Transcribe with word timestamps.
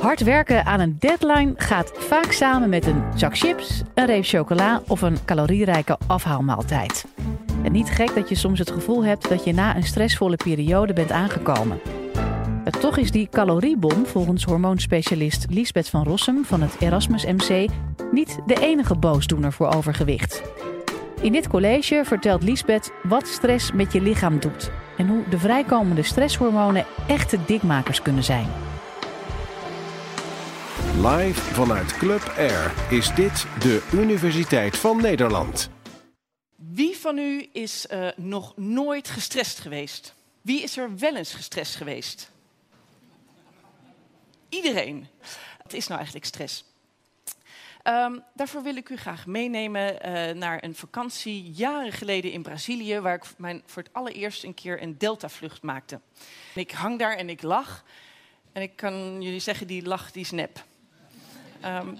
Hard 0.00 0.22
werken 0.22 0.64
aan 0.66 0.80
een 0.80 0.96
deadline 0.98 1.52
gaat 1.56 1.92
vaak 1.94 2.32
samen 2.32 2.68
met 2.68 2.86
een 2.86 3.02
zak 3.14 3.38
chips, 3.38 3.82
een 3.94 4.06
reep 4.06 4.24
chocola 4.24 4.82
of 4.86 5.02
een 5.02 5.24
calorierijke 5.24 5.98
afhaalmaaltijd. 6.06 7.04
En 7.62 7.72
niet 7.72 7.90
gek 7.90 8.14
dat 8.14 8.28
je 8.28 8.34
soms 8.34 8.58
het 8.58 8.70
gevoel 8.70 9.04
hebt 9.04 9.28
dat 9.28 9.44
je 9.44 9.52
na 9.52 9.76
een 9.76 9.82
stressvolle 9.82 10.36
periode 10.36 10.92
bent 10.92 11.12
aangekomen. 11.12 11.80
Toch 12.80 12.96
is 12.96 13.10
die 13.10 13.28
caloriebom 13.30 14.06
volgens 14.06 14.44
hormoonspecialist 14.44 15.46
Liesbeth 15.50 15.88
van 15.88 16.04
Rossum 16.04 16.44
van 16.44 16.60
het 16.60 16.76
Erasmus 16.78 17.24
MC 17.24 17.70
niet 18.12 18.38
de 18.46 18.60
enige 18.60 18.94
boosdoener 18.94 19.52
voor 19.52 19.74
overgewicht. 19.74 20.42
In 21.20 21.32
dit 21.32 21.48
college 21.48 22.02
vertelt 22.04 22.42
Liesbeth 22.42 22.92
wat 23.02 23.26
stress 23.26 23.72
met 23.72 23.92
je 23.92 24.00
lichaam 24.00 24.38
doet 24.38 24.70
en 24.96 25.08
hoe 25.08 25.22
de 25.28 25.38
vrijkomende 25.38 26.02
stresshormonen 26.02 26.84
echte 27.06 27.38
dikmakers 27.46 28.02
kunnen 28.02 28.24
zijn. 28.24 28.46
Live 31.06 31.40
vanuit 31.40 31.96
Club 31.96 32.32
Air 32.36 32.92
is 32.92 33.14
dit 33.14 33.46
de 33.60 33.88
Universiteit 33.92 34.76
van 34.76 35.00
Nederland. 35.00 35.70
Wie 36.56 36.96
van 36.96 37.18
u 37.18 37.48
is 37.52 37.86
uh, 37.90 38.08
nog 38.16 38.56
nooit 38.56 39.08
gestrest 39.08 39.58
geweest? 39.58 40.14
Wie 40.40 40.62
is 40.62 40.76
er 40.76 40.98
wel 40.98 41.16
eens 41.16 41.34
gestrest 41.34 41.74
geweest? 41.76 42.30
Iedereen. 44.48 45.06
Wat 45.62 45.72
is 45.72 45.86
nou 45.86 45.96
eigenlijk 45.96 46.26
stress? 46.26 46.64
Um, 47.84 48.22
daarvoor 48.34 48.62
wil 48.62 48.76
ik 48.76 48.88
u 48.88 48.96
graag 48.96 49.26
meenemen 49.26 49.94
uh, 49.94 50.34
naar 50.34 50.64
een 50.64 50.74
vakantie 50.74 51.50
jaren 51.50 51.92
geleden 51.92 52.32
in 52.32 52.42
Brazilië, 52.42 53.00
waar 53.00 53.14
ik 53.14 53.24
mijn, 53.36 53.62
voor 53.66 53.82
het 53.82 53.92
allereerst 53.92 54.44
een 54.44 54.54
keer 54.54 54.82
een 54.82 54.98
deltavlucht 54.98 55.62
maakte. 55.62 56.00
Ik 56.54 56.70
hang 56.70 56.98
daar 56.98 57.16
en 57.16 57.28
ik 57.28 57.42
lach. 57.42 57.84
En 58.52 58.62
ik 58.62 58.76
kan 58.76 59.22
jullie 59.22 59.40
zeggen, 59.40 59.66
die 59.66 59.86
lach 59.86 60.10
die 60.10 60.22
is 60.22 60.30
nep. 60.30 60.68
Um, 61.64 61.98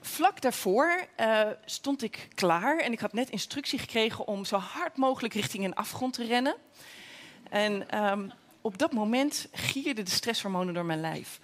vlak 0.00 0.40
daarvoor 0.40 1.06
uh, 1.20 1.40
stond 1.64 2.02
ik 2.02 2.28
klaar 2.34 2.78
en 2.78 2.92
ik 2.92 3.00
had 3.00 3.12
net 3.12 3.30
instructie 3.30 3.78
gekregen 3.78 4.26
om 4.26 4.44
zo 4.44 4.56
hard 4.56 4.96
mogelijk 4.96 5.34
richting 5.34 5.64
een 5.64 5.74
afgrond 5.74 6.12
te 6.14 6.24
rennen. 6.24 6.54
En 7.50 8.02
um, 8.04 8.32
op 8.60 8.78
dat 8.78 8.92
moment 8.92 9.48
gierden 9.52 10.04
de 10.04 10.10
stresshormonen 10.10 10.74
door 10.74 10.84
mijn 10.84 11.00
lijf 11.00 11.40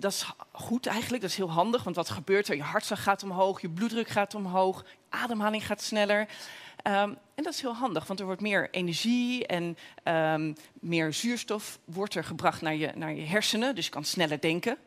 dat 0.00 0.12
is 0.12 0.32
goed 0.52 0.86
eigenlijk, 0.86 1.22
dat 1.22 1.30
is 1.30 1.36
heel 1.36 1.50
handig, 1.50 1.82
want 1.82 1.96
wat 1.96 2.10
gebeurt 2.10 2.48
er? 2.48 2.56
Je 2.56 2.62
hartslag 2.62 3.02
gaat 3.02 3.22
omhoog, 3.22 3.60
je 3.60 3.70
bloeddruk 3.70 4.08
gaat 4.08 4.34
omhoog, 4.34 4.84
ademhaling 5.08 5.66
gaat 5.66 5.82
sneller. 5.82 6.20
Um, 6.20 7.18
en 7.34 7.44
dat 7.44 7.52
is 7.52 7.60
heel 7.60 7.74
handig, 7.74 8.06
want 8.06 8.20
er 8.20 8.26
wordt 8.26 8.40
meer 8.40 8.70
energie 8.70 9.46
en 9.46 9.76
meer 10.72 11.12
zuurstof 11.12 11.78
wordt 11.84 12.14
er 12.14 12.24
gebracht 12.24 12.60
naar 12.60 12.74
je, 12.74 12.92
naar 12.94 13.14
je 13.14 13.26
hersenen, 13.26 13.74
dus 13.74 13.84
je 13.84 13.90
kan 13.90 14.04
sneller 14.04 14.40
denken. 14.40 14.78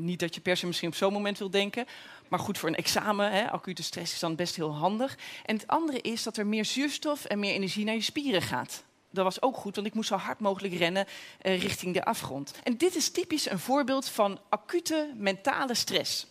Niet 0.00 0.20
dat 0.20 0.34
je 0.34 0.40
per 0.40 0.56
se 0.56 0.66
misschien 0.66 0.88
op 0.88 0.94
zo'n 0.94 1.12
moment 1.12 1.38
wil 1.38 1.50
denken, 1.50 1.86
maar 2.28 2.38
goed 2.38 2.58
voor 2.58 2.68
een 2.68 2.74
examen, 2.74 3.32
hè, 3.32 3.50
acute 3.50 3.82
stress 3.82 4.12
is 4.12 4.18
dan 4.18 4.36
best 4.36 4.56
heel 4.56 4.74
handig. 4.74 5.18
En 5.44 5.56
het 5.56 5.66
andere 5.66 6.00
is 6.00 6.22
dat 6.22 6.36
er 6.36 6.46
meer 6.46 6.64
zuurstof 6.64 7.24
en 7.24 7.38
meer 7.38 7.54
energie 7.54 7.84
naar 7.84 7.94
je 7.94 8.00
spieren 8.00 8.42
gaat 8.42 8.86
dat 9.10 9.24
was 9.24 9.42
ook 9.42 9.56
goed, 9.56 9.74
want 9.74 9.86
ik 9.86 9.94
moest 9.94 10.08
zo 10.08 10.16
hard 10.16 10.40
mogelijk 10.40 10.74
rennen 10.74 11.06
uh, 11.42 11.62
richting 11.62 11.94
de 11.94 12.04
afgrond. 12.04 12.54
En 12.62 12.76
dit 12.76 12.94
is 12.94 13.10
typisch 13.10 13.50
een 13.50 13.58
voorbeeld 13.58 14.08
van 14.08 14.40
acute 14.48 15.12
mentale 15.16 15.74
stress. 15.74 16.26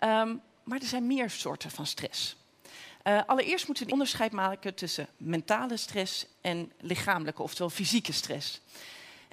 Um, 0.00 0.40
maar 0.64 0.80
er 0.80 0.86
zijn 0.86 1.06
meer 1.06 1.30
soorten 1.30 1.70
van 1.70 1.86
stress. 1.86 2.36
Uh, 3.04 3.20
allereerst 3.26 3.66
moeten 3.66 3.84
we 3.84 3.90
een 3.90 3.98
onderscheid 3.98 4.32
maken 4.32 4.74
tussen 4.74 5.08
mentale 5.16 5.76
stress 5.76 6.26
en 6.40 6.72
lichamelijke, 6.80 7.42
oftewel 7.42 7.70
fysieke 7.70 8.12
stress. 8.12 8.60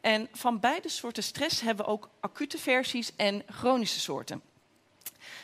En 0.02 0.28
van 0.32 0.60
beide 0.60 0.90
soorten 0.90 1.24
stress 1.24 1.62
hebben 1.62 1.86
we 1.86 1.92
ook 1.92 2.10
acute 2.20 2.58
versies 2.58 3.16
en 3.16 3.44
chronische 3.50 4.00
soorten. 4.00 4.42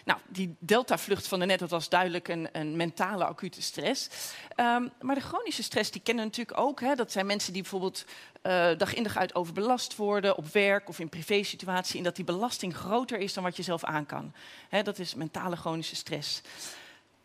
Nou, 0.05 0.19
die 0.27 0.55
delta-vlucht 0.59 1.27
van 1.27 1.39
de 1.39 1.45
net, 1.45 1.59
dat 1.59 1.69
was 1.69 1.89
duidelijk 1.89 2.27
een, 2.27 2.49
een 2.51 2.75
mentale 2.75 3.25
acute 3.25 3.61
stress. 3.61 4.09
Um, 4.55 4.91
maar 5.01 5.15
de 5.15 5.21
chronische 5.21 5.63
stress, 5.63 5.91
die 5.91 6.01
kennen 6.01 6.23
we 6.23 6.29
natuurlijk 6.29 6.59
ook. 6.59 6.81
Hè. 6.81 6.95
Dat 6.95 7.11
zijn 7.11 7.25
mensen 7.25 7.53
die 7.53 7.61
bijvoorbeeld 7.61 8.05
uh, 8.43 8.77
dag 8.77 8.93
in 8.93 9.03
dag 9.03 9.17
uit 9.17 9.35
overbelast 9.35 9.95
worden 9.95 10.37
op 10.37 10.47
werk 10.47 10.89
of 10.89 10.99
in 10.99 11.09
privésituatie. 11.09 11.97
En 11.97 12.03
dat 12.03 12.15
die 12.15 12.25
belasting 12.25 12.75
groter 12.75 13.19
is 13.19 13.33
dan 13.33 13.43
wat 13.43 13.57
je 13.57 13.63
zelf 13.63 13.83
aan 13.83 14.05
kan. 14.05 14.33
Hè, 14.69 14.83
dat 14.83 14.99
is 14.99 15.15
mentale 15.15 15.55
chronische 15.55 15.95
stress. 15.95 16.41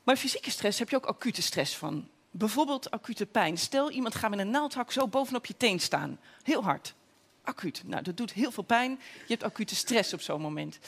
Maar 0.02 0.16
fysieke 0.16 0.50
stress 0.50 0.78
heb 0.78 0.90
je 0.90 0.96
ook 0.96 1.06
acute 1.06 1.42
stress 1.42 1.76
van. 1.76 2.08
Bijvoorbeeld 2.30 2.90
acute 2.90 3.26
pijn. 3.26 3.58
Stel, 3.58 3.90
iemand 3.90 4.14
gaat 4.14 4.30
met 4.30 4.38
een 4.38 4.50
naaldhak 4.50 4.92
zo 4.92 5.08
bovenop 5.08 5.46
je 5.46 5.56
teen 5.56 5.80
staan. 5.80 6.18
Heel 6.42 6.62
hard 6.62 6.94
acuut. 7.48 7.82
Nou, 7.86 8.02
dat 8.02 8.16
doet 8.16 8.32
heel 8.32 8.50
veel 8.50 8.62
pijn. 8.62 8.90
Je 9.26 9.34
hebt 9.34 9.42
acute 9.42 9.76
stress 9.76 10.12
op 10.12 10.20
zo'n 10.20 10.40
moment. 10.40 10.78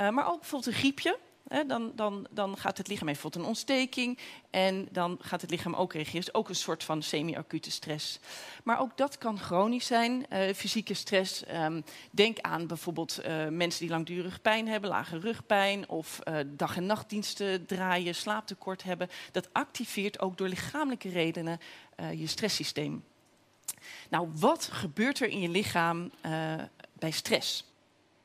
Uh, 0.00 0.08
maar 0.10 0.28
ook 0.28 0.40
bijvoorbeeld 0.40 0.72
een 0.72 0.80
griepje. 0.80 1.18
Hè, 1.48 1.66
dan, 1.66 1.92
dan, 1.94 2.26
dan 2.30 2.56
gaat 2.56 2.78
het 2.78 2.88
lichaam 2.88 3.06
bijvoorbeeld 3.06 3.42
een 3.42 3.48
ontsteking. 3.48 4.18
En 4.50 4.88
dan 4.90 5.18
gaat 5.20 5.40
het 5.40 5.50
lichaam 5.50 5.74
ook 5.74 5.92
reageren. 5.92 6.20
Dus 6.20 6.34
ook 6.34 6.48
een 6.48 6.54
soort 6.54 6.84
van 6.84 7.02
semi-acute 7.02 7.70
stress. 7.70 8.18
Maar 8.64 8.80
ook 8.80 8.96
dat 8.96 9.18
kan 9.18 9.38
chronisch 9.38 9.86
zijn, 9.86 10.26
uh, 10.32 10.52
fysieke 10.54 10.94
stress. 10.94 11.42
Um, 11.54 11.84
denk 12.10 12.40
aan 12.40 12.66
bijvoorbeeld 12.66 13.20
uh, 13.26 13.48
mensen 13.48 13.80
die 13.80 13.90
langdurig 13.90 14.42
pijn 14.42 14.68
hebben, 14.68 14.90
lage 14.90 15.18
rugpijn. 15.18 15.88
Of 15.88 16.18
dag- 16.46 16.76
en 16.76 16.86
nachtdiensten 16.86 17.66
draaien, 17.66 18.14
slaaptekort 18.14 18.82
hebben. 18.82 19.08
Dat 19.32 19.48
activeert 19.52 20.20
ook 20.20 20.38
door 20.38 20.48
lichamelijke 20.48 21.08
redenen 21.08 21.60
je 22.14 22.26
stresssysteem. 22.26 23.04
Nou, 24.10 24.28
wat 24.34 24.68
gebeurt 24.72 25.20
er 25.20 25.28
in 25.28 25.40
je 25.40 25.48
lichaam 25.48 26.10
uh, 26.26 26.54
bij 26.92 27.10
stress? 27.10 27.64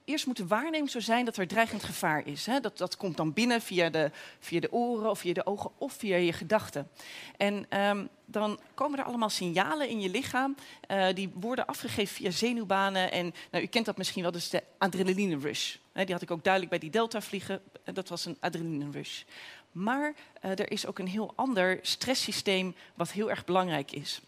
Eerst 0.05 0.25
moet 0.25 0.38
de 0.38 0.47
waarneming 0.47 0.89
zo 0.89 0.99
zijn 0.99 1.25
dat 1.25 1.38
er 1.38 1.47
dreigend 1.47 1.83
gevaar 1.83 2.27
is. 2.27 2.45
Hè? 2.45 2.59
Dat, 2.59 2.77
dat 2.77 2.97
komt 2.97 3.17
dan 3.17 3.33
binnen 3.33 3.61
via 3.61 3.89
de, 3.89 4.11
via 4.39 4.59
de 4.59 4.71
oren 4.71 5.09
of 5.09 5.19
via 5.19 5.33
de 5.33 5.45
ogen 5.45 5.71
of 5.77 5.93
via 5.93 6.16
je 6.16 6.33
gedachten. 6.33 6.89
En 7.38 7.79
um, 7.79 8.09
dan 8.25 8.59
komen 8.73 8.99
er 8.99 9.05
allemaal 9.05 9.29
signalen 9.29 9.89
in 9.89 10.01
je 10.01 10.09
lichaam. 10.09 10.55
Uh, 10.91 11.07
die 11.13 11.31
worden 11.33 11.66
afgegeven 11.66 12.16
via 12.16 12.31
zenuwbanen. 12.31 13.11
En 13.11 13.33
nou, 13.51 13.63
u 13.63 13.67
kent 13.67 13.85
dat 13.85 13.97
misschien 13.97 14.22
wel, 14.22 14.31
dus 14.31 14.49
de 14.49 14.63
adrenaline 14.77 15.37
rush. 15.37 15.75
Die 15.93 16.13
had 16.13 16.22
ik 16.22 16.31
ook 16.31 16.43
duidelijk 16.43 16.72
bij 16.72 16.81
die 16.81 16.91
delta 16.91 17.22
vliegen. 17.22 17.61
Dat 17.83 18.09
was 18.09 18.25
een 18.25 18.37
adrenaline 18.39 18.91
rush. 18.91 19.23
Maar 19.72 20.13
uh, 20.43 20.51
er 20.51 20.72
is 20.72 20.85
ook 20.85 20.99
een 20.99 21.07
heel 21.07 21.33
ander 21.35 21.79
stresssysteem 21.81 22.75
wat 22.93 23.11
heel 23.11 23.29
erg 23.29 23.45
belangrijk 23.45 23.91
is. 23.91 24.22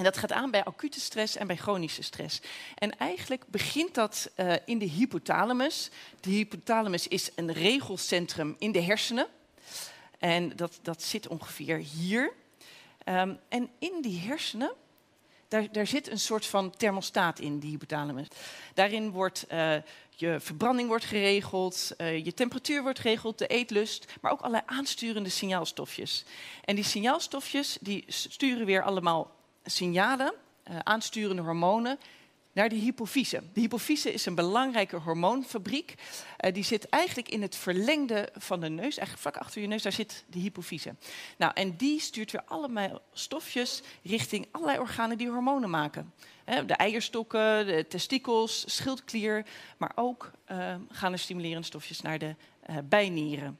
En 0.00 0.06
dat 0.06 0.18
gaat 0.18 0.32
aan 0.32 0.50
bij 0.50 0.64
acute 0.64 1.00
stress 1.00 1.36
en 1.36 1.46
bij 1.46 1.56
chronische 1.56 2.02
stress. 2.02 2.40
En 2.74 2.98
eigenlijk 2.98 3.44
begint 3.46 3.94
dat 3.94 4.30
uh, 4.36 4.52
in 4.64 4.78
de 4.78 4.84
hypothalamus. 4.84 5.90
De 6.20 6.30
hypothalamus 6.30 7.08
is 7.08 7.30
een 7.34 7.52
regelcentrum 7.52 8.56
in 8.58 8.72
de 8.72 8.82
hersenen. 8.82 9.26
En 10.18 10.56
dat, 10.56 10.78
dat 10.82 11.02
zit 11.02 11.28
ongeveer 11.28 11.76
hier. 11.76 12.32
Um, 13.04 13.38
en 13.48 13.70
in 13.78 14.02
die 14.02 14.20
hersenen, 14.20 14.72
daar, 15.48 15.72
daar 15.72 15.86
zit 15.86 16.10
een 16.10 16.20
soort 16.20 16.46
van 16.46 16.70
thermostaat 16.76 17.38
in, 17.38 17.58
die 17.58 17.70
hypothalamus. 17.70 18.28
Daarin 18.74 19.10
wordt 19.10 19.44
uh, 19.52 19.76
je 20.16 20.36
verbranding 20.40 20.88
wordt 20.88 21.04
geregeld, 21.04 21.90
uh, 21.98 22.24
je 22.24 22.34
temperatuur 22.34 22.82
wordt 22.82 22.98
geregeld, 22.98 23.38
de 23.38 23.46
eetlust, 23.46 24.12
maar 24.20 24.32
ook 24.32 24.40
allerlei 24.40 24.64
aansturende 24.66 25.28
signaalstofjes. 25.28 26.24
En 26.64 26.74
die 26.74 26.84
signaalstofjes 26.84 27.78
die 27.80 28.04
sturen 28.06 28.66
weer 28.66 28.82
allemaal 28.82 29.38
signalen, 29.64 30.34
uh, 30.70 30.78
aansturende 30.78 31.42
hormonen, 31.42 31.98
naar 32.52 32.68
de 32.68 32.76
hypofyse. 32.76 33.42
De 33.52 33.60
hypofyse 33.60 34.12
is 34.12 34.26
een 34.26 34.34
belangrijke 34.34 34.96
hormoonfabriek. 34.96 35.94
Uh, 36.44 36.52
die 36.52 36.64
zit 36.64 36.88
eigenlijk 36.88 37.28
in 37.28 37.42
het 37.42 37.56
verlengde 37.56 38.28
van 38.36 38.60
de 38.60 38.68
neus, 38.68 38.96
eigenlijk 38.96 39.18
vlak 39.18 39.36
achter 39.36 39.60
je 39.60 39.66
neus, 39.66 39.82
daar 39.82 39.92
zit 39.92 40.24
de 40.26 40.38
hypofyse. 40.38 40.94
Nou, 41.38 41.52
en 41.54 41.76
die 41.76 42.00
stuurt 42.00 42.30
weer 42.30 42.44
allemaal 42.44 43.00
stofjes 43.12 43.82
richting 44.02 44.46
allerlei 44.50 44.78
organen 44.78 45.18
die 45.18 45.30
hormonen 45.30 45.70
maken. 45.70 46.12
de 46.44 46.74
eierstokken, 46.74 47.66
de 47.66 47.86
testikels, 47.88 48.76
schildklier, 48.76 49.46
maar 49.76 49.92
ook 49.94 50.30
gaan 50.88 51.12
er 51.12 51.18
stimulerende 51.18 51.66
stofjes 51.66 52.00
naar 52.00 52.18
de 52.18 52.34
bijnieren. 52.84 53.58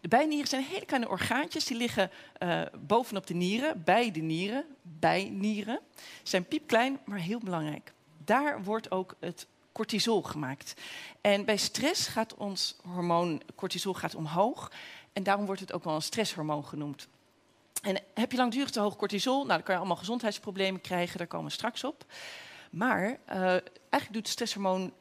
De 0.00 0.08
bijnieren 0.08 0.48
zijn 0.48 0.62
hele 0.62 0.86
kleine 0.86 1.08
orgaantjes, 1.08 1.64
die 1.64 1.76
liggen 1.76 2.10
uh, 2.42 2.62
bovenop 2.80 3.26
de 3.26 3.34
nieren, 3.34 3.82
bij 3.84 4.10
de 4.10 4.20
nieren, 4.20 4.64
bijnieren. 4.82 5.80
Zijn 6.22 6.44
piepklein, 6.44 6.98
maar 7.04 7.18
heel 7.18 7.38
belangrijk. 7.38 7.92
Daar 8.24 8.62
wordt 8.62 8.90
ook 8.90 9.16
het 9.20 9.46
cortisol 9.72 10.22
gemaakt. 10.22 10.74
En 11.20 11.44
bij 11.44 11.56
stress 11.56 12.06
gaat 12.06 12.34
ons 12.34 12.76
hormoon 12.82 13.42
cortisol 13.54 13.94
gaat 13.94 14.14
omhoog. 14.14 14.70
En 15.12 15.22
daarom 15.22 15.46
wordt 15.46 15.60
het 15.60 15.72
ook 15.72 15.84
wel 15.84 15.94
een 15.94 16.02
stresshormoon 16.02 16.64
genoemd. 16.64 17.08
En 17.82 17.98
heb 18.14 18.30
je 18.30 18.38
langdurig 18.38 18.70
te 18.70 18.80
hoog 18.80 18.96
cortisol, 18.96 19.36
nou, 19.36 19.48
dan 19.48 19.62
kan 19.62 19.74
je 19.74 19.80
allemaal 19.80 19.96
gezondheidsproblemen 19.96 20.80
krijgen, 20.80 21.18
daar 21.18 21.26
komen 21.26 21.46
we 21.46 21.52
straks 21.52 21.84
op. 21.84 22.04
Maar 22.70 23.02
uh, 23.02 23.36
eigenlijk 23.36 24.12
doet 24.12 24.14
het 24.14 24.28
stresshormoon 24.28 24.92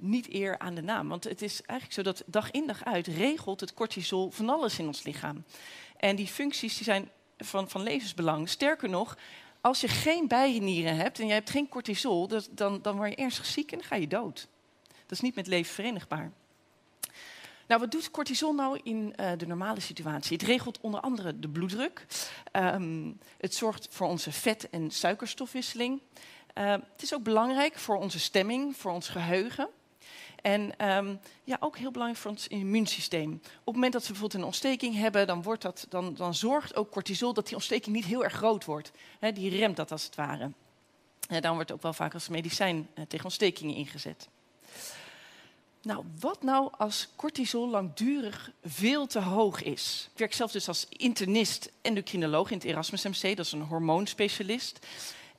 niet 0.00 0.32
eer 0.32 0.58
aan 0.58 0.74
de 0.74 0.82
naam. 0.82 1.08
Want 1.08 1.24
het 1.24 1.42
is 1.42 1.62
eigenlijk 1.62 1.92
zo 1.92 2.02
dat 2.02 2.22
dag 2.26 2.50
in 2.50 2.66
dag 2.66 2.84
uit 2.84 3.06
regelt 3.06 3.60
het 3.60 3.74
cortisol 3.74 4.30
van 4.30 4.48
alles 4.48 4.78
in 4.78 4.86
ons 4.86 5.02
lichaam. 5.02 5.44
En 5.96 6.16
die 6.16 6.26
functies 6.26 6.74
die 6.74 6.84
zijn 6.84 7.10
van, 7.38 7.70
van 7.70 7.82
levensbelang. 7.82 8.48
Sterker 8.48 8.88
nog, 8.88 9.16
als 9.60 9.80
je 9.80 9.88
geen 9.88 10.28
bijnieren 10.28 10.96
hebt 10.96 11.18
en 11.18 11.26
je 11.26 11.32
hebt 11.32 11.50
geen 11.50 11.68
cortisol, 11.68 12.28
dan, 12.50 12.82
dan 12.82 12.96
word 12.96 13.10
je 13.10 13.16
ernstig 13.16 13.46
ziek 13.46 13.72
en 13.72 13.78
dan 13.78 13.86
ga 13.86 13.96
je 13.96 14.08
dood. 14.08 14.48
Dat 14.86 15.10
is 15.10 15.20
niet 15.20 15.34
met 15.34 15.46
leven 15.46 15.74
verenigbaar. 15.74 16.32
Nou, 17.66 17.80
wat 17.80 17.90
doet 17.90 18.10
cortisol 18.10 18.52
nou 18.52 18.80
in 18.82 19.14
uh, 19.20 19.32
de 19.36 19.46
normale 19.46 19.80
situatie? 19.80 20.36
Het 20.36 20.46
regelt 20.46 20.80
onder 20.80 21.00
andere 21.00 21.38
de 21.38 21.48
bloeddruk. 21.48 22.06
Um, 22.52 23.18
het 23.38 23.54
zorgt 23.54 23.86
voor 23.90 24.06
onze 24.06 24.32
vet- 24.32 24.70
en 24.70 24.90
suikerstofwisseling. 24.90 26.00
Uh, 26.54 26.70
het 26.70 27.02
is 27.02 27.14
ook 27.14 27.22
belangrijk 27.22 27.78
voor 27.78 27.96
onze 27.96 28.20
stemming, 28.20 28.76
voor 28.76 28.92
ons 28.92 29.08
geheugen. 29.08 29.68
En 30.44 30.88
um, 30.88 31.20
ja, 31.44 31.56
ook 31.60 31.78
heel 31.78 31.90
belangrijk 31.90 32.22
voor 32.22 32.30
ons 32.30 32.48
immuunsysteem. 32.48 33.32
Op 33.32 33.64
het 33.64 33.74
moment 33.74 33.92
dat 33.92 34.02
we 34.02 34.08
bijvoorbeeld 34.08 34.40
een 34.40 34.46
ontsteking 34.46 34.94
hebben, 34.94 35.26
dan, 35.26 35.42
wordt 35.42 35.62
dat, 35.62 35.86
dan, 35.88 36.14
dan 36.14 36.34
zorgt 36.34 36.76
ook 36.76 36.90
cortisol 36.90 37.32
dat 37.32 37.44
die 37.44 37.54
ontsteking 37.54 37.96
niet 37.96 38.04
heel 38.04 38.24
erg 38.24 38.32
groot 38.32 38.64
wordt. 38.64 38.90
Die 39.34 39.56
remt 39.56 39.76
dat 39.76 39.92
als 39.92 40.04
het 40.04 40.14
ware. 40.14 40.50
Dan 41.40 41.54
wordt 41.54 41.72
ook 41.72 41.82
wel 41.82 41.92
vaak 41.92 42.14
als 42.14 42.28
medicijn 42.28 42.88
uh, 42.94 43.04
tegen 43.08 43.24
ontstekingen 43.24 43.74
ingezet. 43.74 44.28
Nou, 45.82 46.04
wat 46.20 46.42
nou 46.42 46.72
als 46.76 47.08
cortisol 47.16 47.68
langdurig 47.68 48.50
veel 48.64 49.06
te 49.06 49.20
hoog 49.20 49.62
is? 49.62 50.08
Ik 50.12 50.18
werk 50.18 50.34
zelf 50.34 50.52
dus 50.52 50.68
als 50.68 50.86
internist 50.88 51.70
endocrinoloog 51.82 52.50
in 52.50 52.56
het 52.56 52.66
Erasmus 52.66 53.04
MC, 53.04 53.36
dat 53.36 53.46
is 53.46 53.52
een 53.52 53.62
hormoonspecialist. 53.62 54.86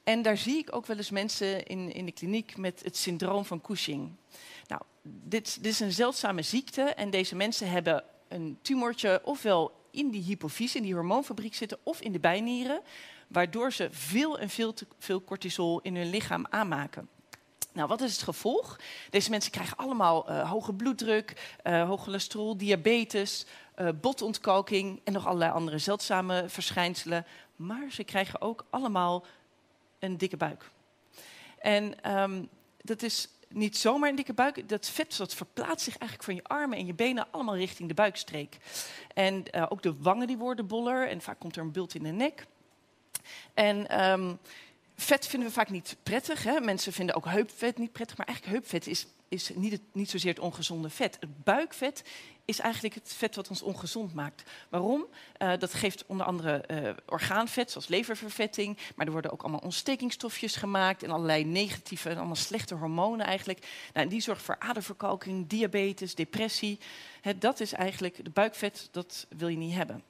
En 0.06 0.22
daar 0.22 0.38
zie 0.38 0.58
ik 0.58 0.76
ook 0.76 0.86
wel 0.86 0.98
eens 0.98 1.10
mensen 1.10 1.66
in, 1.66 1.94
in 1.94 2.06
de 2.06 2.12
kliniek 2.12 2.58
met 2.58 2.82
het 2.84 2.98
syndroom 2.98 3.46
van 3.46 3.62
Cushing. 3.62 4.12
Nou, 4.68 4.82
dit, 5.02 5.64
dit 5.64 5.72
is 5.72 5.80
een 5.80 5.92
zeldzame 5.92 6.42
ziekte 6.42 6.82
en 6.82 7.10
deze 7.10 7.36
mensen 7.36 7.70
hebben 7.70 8.04
een 8.28 8.58
tumortje 8.62 9.22
ofwel 9.24 9.72
in 9.92 10.10
die 10.10 10.24
hypofyse, 10.24 10.78
in 10.78 10.84
die 10.84 10.94
hormoonfabriek 10.94 11.56
zitten, 11.56 11.78
of 11.84 12.02
in 12.02 12.12
de 12.12 12.20
bijnieren, 12.20 12.82
waardoor 13.28 13.72
ze 13.72 13.88
veel 13.92 14.40
en 14.40 14.50
veel 14.50 14.74
te 14.74 14.88
veel 15.00 15.24
cortisol 15.24 15.82
in 15.82 15.96
hun 15.96 16.10
lichaam 16.10 16.46
aanmaken. 16.50 17.10
Nou, 17.74 17.88
wat 17.88 18.02
is 18.02 18.12
het 18.12 18.22
gevolg? 18.22 18.80
Deze 19.10 19.30
mensen 19.30 19.52
krijgen 19.52 19.78
allemaal 19.78 20.32
uh, 20.32 20.50
hoge 20.50 20.74
bloeddruk, 20.74 21.58
uh, 21.64 21.88
hoog 21.88 22.04
cholesterol, 22.04 22.58
diabetes, 22.58 23.46
uh, 23.78 23.90
botontkalking 24.02 25.02
en 25.04 25.14
nog 25.14 25.26
allerlei 25.26 25.52
andere 25.52 25.78
zeldzame 25.78 26.44
verschijnselen. 26.48 27.26
Maar 27.56 27.92
ze 27.92 28.04
krijgen 28.04 28.42
ook 28.42 28.66
allemaal 28.70 29.26
een 30.00 30.18
dikke 30.18 30.38
buik. 30.38 30.70
En 31.60 32.12
um, 32.20 32.50
dat 32.82 33.02
is 33.02 33.30
niet 33.50 33.78
zomaar 33.78 34.10
een 34.10 34.16
dikke 34.16 34.34
buik. 34.34 34.70
Dat 34.70 34.90
vet 34.90 35.18
dat 35.18 35.34
verplaatst 35.34 35.86
zich 35.86 35.98
eigenlijk 35.98 36.24
van 36.24 36.36
je 36.36 36.44
armen 36.44 36.78
en 36.78 36.86
je 36.86 36.94
benen 36.94 37.28
allemaal 37.32 37.56
richting 37.56 37.88
de 37.88 37.94
buikstreek. 37.94 38.58
En 39.14 39.54
ook 39.70 39.82
de 39.82 39.96
wangen 40.00 40.28
die 40.28 40.38
worden 40.38 40.68
boller 40.68 41.10
en 41.10 41.22
vaak 41.22 41.40
komt 41.40 41.56
er 41.56 41.62
een 41.62 41.72
bult 41.72 41.96
in 41.96 42.04
de 42.04 42.12
nek. 42.12 42.46
En 43.54 44.10
um, 44.10 44.40
vet 44.96 45.28
vinden 45.28 45.48
we 45.48 45.54
vaak 45.54 45.70
niet 45.70 45.96
prettig. 46.04 46.44
Hè? 46.44 46.60
Mensen 46.60 46.94
vinden 46.94 47.16
ook 47.16 47.26
heupvet 47.26 47.78
niet 47.78 47.92
prettig. 47.92 48.18
Maar 48.18 48.28
eigenlijk 48.28 48.56
heupvet 48.58 48.88
is, 48.88 49.08
is 49.30 49.52
niet, 49.56 49.72
het, 49.72 49.82
niet 49.92 50.10
zozeer 50.10 50.30
het 50.30 50.40
ongezonde 50.40 50.90
vet. 50.90 51.18
Het 51.20 51.44
buikvet 51.44 52.04
is 52.46 52.60
eigenlijk 52.60 52.96
het 52.96 53.14
vet 53.14 53.36
wat 53.36 53.50
ons 53.50 53.62
ongezond 53.62 54.14
maakt. 54.14 54.52
Waarom? 54.70 55.06
Uh, 55.38 55.54
dat 55.58 55.74
geeft 55.74 56.06
onder 56.06 56.26
andere 56.26 56.64
uh, 56.68 56.90
orgaanvet, 57.06 57.72
zoals 57.72 57.88
leververvetting. 57.88 58.78
Maar 58.96 59.06
er 59.06 59.12
worden 59.12 59.32
ook 59.32 59.42
allemaal 59.42 59.60
ontstekingsstofjes 59.60 60.56
gemaakt. 60.56 61.04
En 61.04 61.10
allerlei 61.10 61.46
negatieve 61.46 62.10
en 62.10 62.18
allemaal 62.18 62.36
slechte 62.36 62.76
hormonen 62.76 63.26
eigenlijk. 63.26 63.60
Nou, 63.94 64.06
en 64.06 64.08
die 64.08 64.22
zorgt 64.22 64.42
voor 64.42 64.60
aderverkalking, 64.60 65.48
diabetes, 65.48 66.16
depressie. 66.16 66.80
Dat 67.38 67.60
is 67.60 67.74
eigenlijk 67.74 68.24
de 68.24 68.30
buikvet, 68.30 68.88
dat 68.92 69.26
wil 69.30 69.48
je 69.48 69.58
niet 69.58 69.76
hebben. 69.76 70.04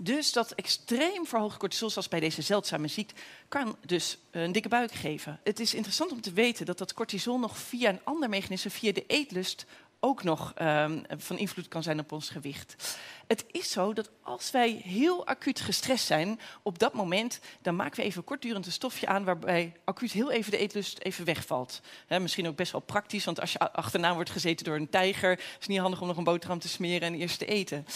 Dus 0.00 0.32
dat 0.32 0.52
extreem 0.52 1.26
verhoogde 1.26 1.58
cortisol, 1.58 1.90
zoals 1.90 2.08
bij 2.08 2.20
deze 2.20 2.42
zeldzame 2.42 2.88
ziekte, 2.88 3.14
kan 3.48 3.76
dus 3.84 4.18
een 4.30 4.52
dikke 4.52 4.68
buik 4.68 4.92
geven. 4.92 5.40
Het 5.44 5.60
is 5.60 5.74
interessant 5.74 6.12
om 6.12 6.20
te 6.20 6.32
weten 6.32 6.66
dat 6.66 6.78
dat 6.78 6.94
cortisol 6.94 7.38
nog 7.38 7.58
via 7.58 7.88
een 7.88 8.04
ander 8.04 8.28
mechanisme, 8.28 8.70
via 8.70 8.92
de 8.92 9.04
eetlust, 9.06 9.66
ook 10.00 10.22
nog 10.22 10.54
um, 10.62 11.02
van 11.16 11.38
invloed 11.38 11.68
kan 11.68 11.82
zijn 11.82 11.98
op 11.98 12.12
ons 12.12 12.28
gewicht. 12.28 12.96
Het 13.26 13.44
is 13.50 13.70
zo 13.70 13.92
dat 13.92 14.10
als 14.22 14.50
wij 14.50 14.70
heel 14.84 15.26
acuut 15.26 15.60
gestrest 15.60 16.06
zijn, 16.06 16.40
op 16.62 16.78
dat 16.78 16.92
moment, 16.92 17.40
dan 17.62 17.76
maken 17.76 17.96
we 17.96 18.02
even 18.02 18.24
kortdurend 18.24 18.66
een 18.66 18.72
stofje 18.72 19.06
aan 19.06 19.24
waarbij 19.24 19.72
acuut 19.84 20.12
heel 20.12 20.30
even 20.30 20.50
de 20.50 20.58
eetlust 20.58 20.98
even 20.98 21.24
wegvalt. 21.24 21.80
Misschien 22.08 22.48
ook 22.48 22.56
best 22.56 22.72
wel 22.72 22.80
praktisch, 22.80 23.24
want 23.24 23.40
als 23.40 23.52
je 23.52 23.58
achterna 23.58 24.14
wordt 24.14 24.30
gezeten 24.30 24.64
door 24.64 24.76
een 24.76 24.90
tijger, 24.90 25.38
is 25.38 25.44
het 25.58 25.68
niet 25.68 25.78
handig 25.78 26.00
om 26.00 26.06
nog 26.06 26.16
een 26.16 26.24
boterham 26.24 26.58
te 26.58 26.68
smeren 26.68 27.12
en 27.12 27.14
eerst 27.14 27.38
te 27.38 27.46
eten. 27.46 27.86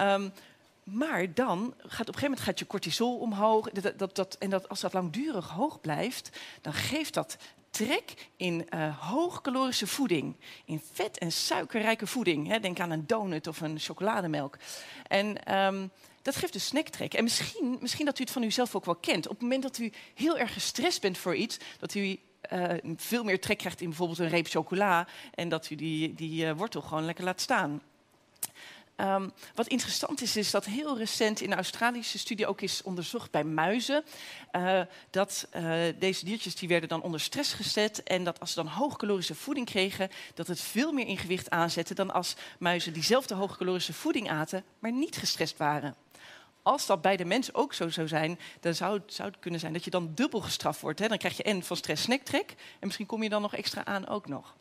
Um, 0.00 0.32
maar 0.90 1.34
dan 1.34 1.74
gaat 1.78 1.84
op 1.84 1.90
een 1.90 2.04
gegeven 2.04 2.22
moment 2.22 2.40
gaat 2.40 2.58
je 2.58 2.66
cortisol 2.66 3.18
omhoog. 3.18 3.70
Dat, 3.70 3.98
dat, 3.98 4.16
dat, 4.16 4.36
en 4.38 4.50
dat, 4.50 4.68
als 4.68 4.80
dat 4.80 4.92
langdurig 4.92 5.48
hoog 5.48 5.80
blijft, 5.80 6.38
dan 6.60 6.72
geeft 6.72 7.14
dat 7.14 7.36
trek 7.70 8.28
in 8.36 8.66
uh, 8.74 8.98
hoogcalorische 8.98 9.86
voeding. 9.86 10.36
In 10.64 10.82
vet- 10.92 11.18
en 11.18 11.32
suikerrijke 11.32 12.06
voeding. 12.06 12.48
Hè. 12.48 12.60
Denk 12.60 12.80
aan 12.80 12.90
een 12.90 13.06
donut 13.06 13.46
of 13.46 13.60
een 13.60 13.78
chocolademelk. 13.78 14.56
En 15.06 15.56
um, 15.56 15.90
dat 16.22 16.36
geeft 16.36 16.52
dus 16.52 16.66
snacktrek. 16.66 17.14
En 17.14 17.24
misschien, 17.24 17.78
misschien 17.80 18.06
dat 18.06 18.18
u 18.18 18.22
het 18.22 18.32
van 18.32 18.42
uzelf 18.42 18.74
ook 18.74 18.84
wel 18.84 18.96
kent. 18.96 19.26
Op 19.26 19.32
het 19.32 19.42
moment 19.42 19.62
dat 19.62 19.78
u 19.78 19.92
heel 20.14 20.38
erg 20.38 20.52
gestrest 20.52 21.00
bent 21.00 21.18
voor 21.18 21.34
iets, 21.34 21.58
dat 21.78 21.94
u 21.94 22.18
uh, 22.52 22.70
veel 22.96 23.24
meer 23.24 23.40
trek 23.40 23.58
krijgt 23.58 23.80
in 23.80 23.88
bijvoorbeeld 23.88 24.18
een 24.18 24.28
reep 24.28 24.46
chocola. 24.46 25.06
En 25.34 25.48
dat 25.48 25.70
u 25.70 25.74
die, 25.74 26.14
die 26.14 26.44
uh, 26.44 26.52
wortel 26.52 26.80
gewoon 26.80 27.04
lekker 27.04 27.24
laat 27.24 27.40
staan. 27.40 27.82
Um, 29.00 29.32
wat 29.54 29.66
interessant 29.66 30.22
is, 30.22 30.36
is 30.36 30.50
dat 30.50 30.64
heel 30.64 30.98
recent 30.98 31.40
in 31.40 31.50
een 31.50 31.56
Australische 31.56 32.18
studie 32.18 32.46
ook 32.46 32.60
is 32.60 32.82
onderzocht 32.82 33.30
bij 33.30 33.44
muizen. 33.44 34.04
Uh, 34.52 34.80
dat 35.10 35.48
uh, 35.56 35.80
deze 35.98 36.24
diertjes 36.24 36.54
die 36.54 36.68
werden 36.68 36.88
dan 36.88 37.02
onder 37.02 37.20
stress 37.20 37.52
gezet. 37.52 38.02
En 38.02 38.24
dat 38.24 38.40
als 38.40 38.50
ze 38.52 38.62
dan 38.62 38.66
hoogcalorische 38.66 39.34
voeding 39.34 39.66
kregen, 39.66 40.10
dat 40.34 40.46
het 40.46 40.60
veel 40.60 40.92
meer 40.92 41.06
in 41.06 41.18
gewicht 41.18 41.50
aanzette 41.50 41.94
dan 41.94 42.10
als 42.10 42.36
muizen 42.58 42.92
diezelfde 42.92 43.34
hoogcalorische 43.34 43.92
voeding 43.92 44.30
aten, 44.30 44.64
maar 44.78 44.92
niet 44.92 45.16
gestrest 45.16 45.56
waren. 45.56 45.94
Als 46.62 46.86
dat 46.86 47.02
bij 47.02 47.16
de 47.16 47.24
mens 47.24 47.54
ook 47.54 47.74
zo 47.74 47.88
zou 47.88 48.08
zijn, 48.08 48.38
dan 48.60 48.74
zou 48.74 48.98
het, 48.98 49.14
zou 49.14 49.28
het 49.28 49.38
kunnen 49.38 49.60
zijn 49.60 49.72
dat 49.72 49.84
je 49.84 49.90
dan 49.90 50.14
dubbel 50.14 50.40
gestraft 50.40 50.80
wordt. 50.80 50.98
Hè? 50.98 51.08
Dan 51.08 51.18
krijg 51.18 51.36
je 51.36 51.42
en 51.42 51.62
van 51.62 51.76
stress 51.76 52.02
snacktrek 52.02 52.50
en 52.50 52.86
misschien 52.86 53.06
kom 53.06 53.22
je 53.22 53.28
dan 53.28 53.42
nog 53.42 53.54
extra 53.54 53.84
aan 53.84 54.08
ook 54.08 54.28
nog. 54.28 54.56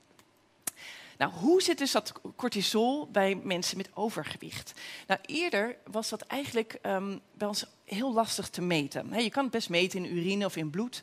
Nou, 1.18 1.32
hoe 1.32 1.62
zit 1.62 1.78
dus 1.78 1.92
dat 1.92 2.14
cortisol 2.36 3.08
bij 3.12 3.36
mensen 3.36 3.78
met 3.78 3.90
overgewicht? 3.94 4.74
Nou, 5.08 5.20
eerder 5.26 5.78
was 5.86 6.10
dat 6.10 6.22
eigenlijk 6.22 6.80
um, 6.82 7.22
bij 7.34 7.48
ons 7.48 7.66
heel 7.86 8.14
lastig 8.14 8.50
te 8.50 8.62
meten. 8.62 9.24
Je 9.24 9.30
kan 9.30 9.44
het 9.44 9.52
best 9.52 9.70
meten 9.70 10.06
in 10.06 10.18
urine 10.18 10.46
of 10.46 10.56
in 10.56 10.70
bloed. 10.70 11.02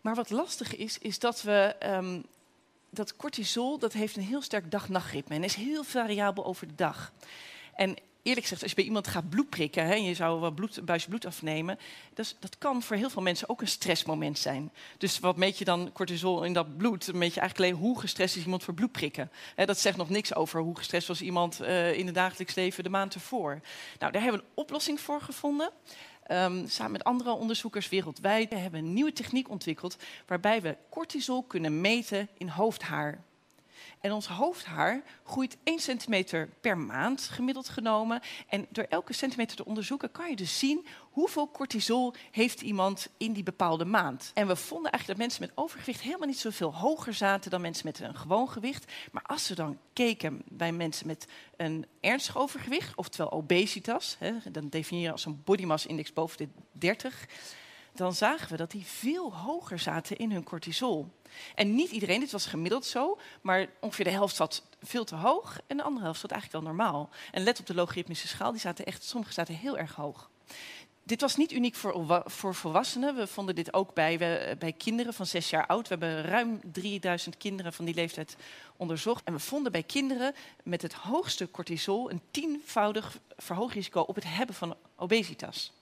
Maar 0.00 0.14
wat 0.14 0.30
lastig 0.30 0.76
is, 0.76 0.98
is 0.98 1.18
dat 1.18 1.42
we 1.42 1.76
um, 1.84 2.24
dat 2.90 3.16
cortisol 3.16 3.78
dat 3.78 3.92
heeft 3.92 4.16
een 4.16 4.22
heel 4.22 4.42
sterk 4.42 4.70
dag-nachtritme 4.70 5.34
en 5.34 5.44
is 5.44 5.54
heel 5.54 5.84
variabel 5.84 6.44
over 6.44 6.66
de 6.66 6.74
dag. 6.74 7.12
En 7.74 7.96
eerlijk 8.28 8.46
gezegd, 8.46 8.62
als 8.62 8.70
je 8.70 8.76
bij 8.76 8.86
iemand 8.86 9.06
gaat 9.06 9.28
bloed 9.28 9.48
prikken, 9.48 9.84
hè, 9.86 9.92
en 9.92 10.04
je 10.04 10.14
zou 10.14 10.40
wat 10.40 10.54
bloed, 10.54 10.84
buisje 10.84 11.08
bloed 11.08 11.26
afnemen, 11.26 11.78
dat, 12.14 12.36
kan 12.58 12.82
voor 12.82 12.96
heel 12.96 13.10
veel 13.10 13.22
mensen 13.22 13.48
ook 13.48 13.60
een 13.60 13.68
stressmoment 13.68 14.38
zijn. 14.38 14.72
Dus 14.98 15.18
wat 15.18 15.36
meet 15.36 15.58
je 15.58 15.64
dan 15.64 15.90
cortisol 15.92 16.44
in 16.44 16.52
dat 16.52 16.76
bloed? 16.76 17.12
Meet 17.12 17.34
je 17.34 17.40
eigenlijk 17.40 17.70
alleen 17.70 17.84
hoe 17.84 18.00
gestrest 18.00 18.36
is 18.36 18.44
iemand 18.44 18.64
voor 18.64 18.74
bloed 18.74 18.92
prikken. 18.92 19.30
Hè, 19.54 19.64
dat 19.64 19.78
zegt 19.78 19.96
nog 19.96 20.08
niks 20.08 20.34
over 20.34 20.60
hoe 20.60 20.76
gestrest 20.76 21.08
was 21.08 21.20
iemand 21.20 21.60
uh, 21.60 21.92
in 21.92 22.06
het 22.06 22.14
dagelijks 22.14 22.54
leven 22.54 22.84
de 22.84 22.90
maand 22.90 23.14
ervoor. 23.14 23.60
Nou, 23.98 24.12
daar 24.12 24.22
hebben 24.22 24.40
we 24.40 24.46
een 24.46 24.52
oplossing 24.54 25.00
voor 25.00 25.20
gevonden. 25.20 25.70
Um, 26.30 26.68
samen 26.68 26.92
met 26.92 27.04
andere 27.04 27.30
onderzoekers 27.30 27.88
wereldwijd 27.88 28.48
we 28.48 28.56
hebben 28.56 28.80
een 28.80 28.92
nieuwe 28.92 29.12
techniek 29.12 29.48
ontwikkeld 29.48 29.96
waarbij 30.26 30.62
we 30.62 30.76
cortisol 30.90 31.42
kunnen 31.42 31.80
meten 31.80 32.28
in 32.38 32.48
hoofdhaar. 32.48 33.24
En 34.00 34.12
ons 34.12 34.26
hoofdhaar 34.26 35.02
groeit 35.24 35.56
1 35.64 35.78
centimeter 35.78 36.48
per 36.60 36.78
maand 36.78 37.22
gemiddeld 37.22 37.68
genomen. 37.68 38.20
En 38.48 38.66
door 38.70 38.84
elke 38.88 39.12
centimeter 39.12 39.56
te 39.56 39.64
onderzoeken 39.64 40.10
kan 40.10 40.30
je 40.30 40.36
dus 40.36 40.58
zien 40.58 40.86
hoeveel 41.10 41.50
cortisol 41.50 42.14
heeft 42.30 42.60
iemand 42.60 43.08
in 43.16 43.32
die 43.32 43.42
bepaalde 43.42 43.84
maand. 43.84 44.30
En 44.34 44.46
we 44.46 44.56
vonden 44.56 44.90
eigenlijk 44.90 45.18
dat 45.18 45.28
mensen 45.28 45.46
met 45.46 45.64
overgewicht 45.64 46.00
helemaal 46.00 46.26
niet 46.26 46.38
zoveel 46.38 46.74
hoger 46.74 47.14
zaten 47.14 47.50
dan 47.50 47.60
mensen 47.60 47.86
met 47.86 48.00
een 48.00 48.16
gewoon 48.16 48.48
gewicht. 48.48 48.92
Maar 49.12 49.22
als 49.22 49.48
we 49.48 49.54
dan 49.54 49.78
keken 49.92 50.42
bij 50.44 50.72
mensen 50.72 51.06
met 51.06 51.26
een 51.56 51.86
ernstig 52.00 52.38
overgewicht, 52.38 52.96
oftewel 52.96 53.32
obesitas, 53.32 54.16
hè, 54.18 54.32
dan 54.52 54.68
definiëren 54.68 55.12
als 55.12 55.24
een 55.24 55.42
body 55.44 55.64
mass 55.64 55.86
index 55.86 56.12
boven 56.12 56.38
de 56.38 56.48
30 56.72 57.26
dan 57.98 58.14
zagen 58.14 58.50
we 58.50 58.56
dat 58.56 58.70
die 58.70 58.84
veel 58.86 59.34
hoger 59.34 59.78
zaten 59.78 60.16
in 60.16 60.32
hun 60.32 60.44
cortisol. 60.44 61.08
En 61.54 61.74
niet 61.74 61.90
iedereen, 61.90 62.20
dit 62.20 62.32
was 62.32 62.46
gemiddeld 62.46 62.86
zo, 62.86 63.18
maar 63.40 63.66
ongeveer 63.80 64.04
de 64.04 64.10
helft 64.10 64.36
zat 64.36 64.62
veel 64.82 65.04
te 65.04 65.14
hoog 65.14 65.60
en 65.66 65.76
de 65.76 65.82
andere 65.82 66.04
helft 66.04 66.20
zat 66.20 66.30
eigenlijk 66.30 66.64
wel 66.64 66.74
normaal. 66.74 67.10
En 67.32 67.42
let 67.42 67.60
op 67.60 67.66
de 67.66 67.74
logaritmische 67.74 68.28
schaal, 68.28 68.50
die 68.52 68.60
zaten 68.60 68.84
echt, 68.84 69.04
sommige 69.04 69.32
zaten 69.32 69.54
heel 69.54 69.78
erg 69.78 69.94
hoog. 69.94 70.30
Dit 71.02 71.20
was 71.20 71.36
niet 71.36 71.52
uniek 71.52 71.74
voor, 71.74 72.22
voor 72.24 72.54
volwassenen. 72.54 73.16
We 73.16 73.26
vonden 73.26 73.54
dit 73.54 73.72
ook 73.72 73.94
bij, 73.94 74.18
bij 74.58 74.72
kinderen 74.72 75.14
van 75.14 75.26
zes 75.26 75.50
jaar 75.50 75.66
oud. 75.66 75.88
We 75.88 75.96
hebben 75.98 76.22
ruim 76.22 76.60
3000 76.72 77.36
kinderen 77.36 77.72
van 77.72 77.84
die 77.84 77.94
leeftijd 77.94 78.36
onderzocht. 78.76 79.24
En 79.24 79.32
we 79.32 79.38
vonden 79.38 79.72
bij 79.72 79.82
kinderen 79.82 80.34
met 80.62 80.82
het 80.82 80.92
hoogste 80.92 81.50
cortisol 81.50 82.10
een 82.10 82.22
tienvoudig 82.30 83.18
verhoogd 83.36 83.74
risico 83.74 84.00
op 84.00 84.14
het 84.14 84.24
hebben 84.26 84.54
van 84.54 84.76
obesitas. 84.96 85.72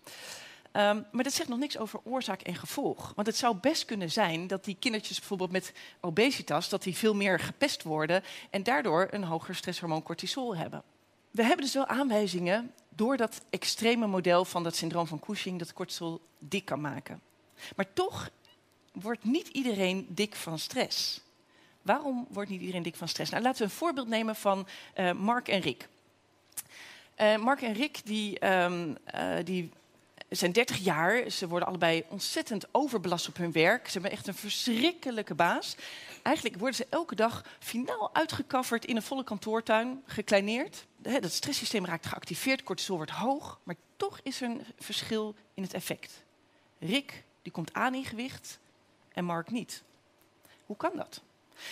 Ehm, 0.77 1.03
maar 1.13 1.25
dat 1.25 1.33
zegt 1.33 1.49
nog 1.49 1.59
niks 1.59 1.79
over 1.79 2.01
oorzaak 2.05 2.41
en 2.41 2.55
gevolg. 2.55 3.13
Want 3.15 3.27
het 3.27 3.37
zou 3.37 3.57
best 3.57 3.85
kunnen 3.85 4.11
zijn 4.11 4.47
dat 4.47 4.65
die 4.65 4.77
kindertjes 4.79 5.19
bijvoorbeeld 5.19 5.51
met 5.51 5.73
obesitas... 6.01 6.69
dat 6.69 6.83
die 6.83 6.97
veel 6.97 7.15
meer 7.15 7.41
gepest 7.41 7.83
worden 7.83 8.23
en 8.51 8.63
daardoor 8.63 9.09
een 9.11 9.25
hoger 9.25 9.55
stresshormoon 9.55 10.03
cortisol 10.03 10.57
hebben. 10.57 10.83
We 11.31 11.43
hebben 11.43 11.65
dus 11.65 11.75
wel 11.75 11.87
aanwijzingen 11.87 12.73
door 12.89 13.17
dat 13.17 13.41
extreme 13.51 14.07
model 14.07 14.45
van 14.45 14.63
dat 14.63 14.77
syndroom 14.77 15.07
van 15.07 15.21
Cushing... 15.21 15.59
dat 15.59 15.73
cortisol 15.73 16.21
dik 16.39 16.65
kan 16.65 16.81
maken. 16.81 17.21
Maar 17.77 17.93
toch 17.93 18.31
wordt 18.93 19.25
niet 19.25 19.49
iedereen 19.49 20.07
dik 20.09 20.35
van 20.35 20.59
stress. 20.59 21.21
Waarom 21.83 22.27
wordt 22.31 22.51
niet 22.51 22.61
iedereen 22.61 22.83
dik 22.83 22.97
van 22.97 23.09
stress? 23.09 23.31
Nou, 23.31 23.43
laten 23.43 23.59
we 23.59 23.65
een 23.65 23.79
voorbeeld 23.79 24.09
nemen 24.09 24.37
van 24.37 24.67
uh, 24.97 25.13
Mark 25.13 25.49
en 25.49 25.61
Rick. 25.61 25.89
Uh, 27.21 27.37
Mark 27.37 27.63
en 27.63 27.73
Rick 27.73 28.01
die, 28.05 28.47
um, 28.47 28.97
uh, 29.15 29.35
die 29.45 29.71
zijn 30.29 30.53
30 30.53 30.77
jaar. 30.77 31.31
Ze 31.31 31.49
worden 31.49 31.69
allebei 31.69 32.05
ontzettend 32.09 32.67
overbelast 32.71 33.29
op 33.29 33.37
hun 33.37 33.53
werk. 33.53 33.87
Ze 33.87 33.93
hebben 33.93 34.11
echt 34.11 34.27
een 34.27 34.35
verschrikkelijke 34.35 35.35
baas. 35.35 35.77
Eigenlijk 36.23 36.57
worden 36.57 36.77
ze 36.77 36.87
elke 36.89 37.15
dag 37.15 37.45
finaal 37.59 38.11
uitgecoverd 38.15 38.85
in 38.85 38.97
een 38.97 39.03
volle 39.03 39.25
kantoortuin, 39.25 40.03
gekleineerd. 40.07 40.87
Het 41.03 41.33
stresssysteem 41.33 41.87
raakt 41.87 42.07
geactiveerd, 42.07 42.63
cortisol 42.63 42.97
wordt 42.97 43.11
hoog, 43.11 43.61
maar 43.63 43.77
toch 43.97 44.21
is 44.23 44.41
er 44.41 44.49
een 44.49 44.63
verschil 44.79 45.35
in 45.55 45.63
het 45.63 45.75
effect. 45.75 46.23
Rick 46.79 47.25
die 47.43 47.53
komt 47.53 47.73
aan 47.73 47.95
in 47.95 48.05
gewicht 48.05 48.59
en 49.13 49.25
Mark 49.25 49.51
niet. 49.51 49.83
Hoe 50.67 50.77
kan 50.77 50.93
dat? 50.95 51.21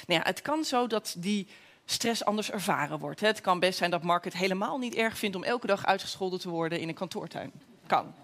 Nou 0.06 0.20
ja, 0.20 0.26
het 0.26 0.42
kan 0.42 0.64
zo 0.64 0.86
dat 0.86 1.14
die 1.18 1.46
stress 1.84 2.24
anders 2.24 2.50
ervaren 2.50 2.98
wordt. 2.98 3.20
Het 3.20 3.40
kan 3.40 3.58
best 3.58 3.78
zijn 3.78 3.90
dat 3.90 4.02
Mark 4.02 4.24
het 4.24 4.34
helemaal 4.34 4.78
niet 4.78 4.94
erg 4.94 5.18
vindt 5.18 5.36
om 5.36 5.42
elke 5.42 5.66
dag 5.66 5.86
uitgescholden 5.86 6.40
te 6.40 6.48
worden 6.48 6.80
in 6.80 6.88
een 6.88 6.94
kantoortuin. 6.94 7.52
Kan. 7.86 8.14